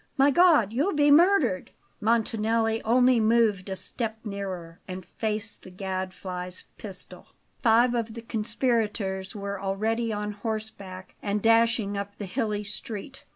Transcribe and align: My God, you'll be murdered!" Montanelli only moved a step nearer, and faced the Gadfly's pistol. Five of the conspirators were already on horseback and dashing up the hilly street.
My 0.17 0.31
God, 0.31 0.73
you'll 0.73 0.95
be 0.95 1.11
murdered!" 1.11 1.69
Montanelli 2.01 2.81
only 2.83 3.19
moved 3.19 3.69
a 3.69 3.75
step 3.75 4.17
nearer, 4.25 4.79
and 4.87 5.05
faced 5.05 5.61
the 5.61 5.69
Gadfly's 5.69 6.65
pistol. 6.79 7.27
Five 7.61 7.93
of 7.93 8.15
the 8.15 8.23
conspirators 8.23 9.35
were 9.35 9.61
already 9.61 10.11
on 10.11 10.31
horseback 10.31 11.13
and 11.21 11.39
dashing 11.39 11.97
up 11.97 12.15
the 12.15 12.25
hilly 12.25 12.63
street. 12.63 13.25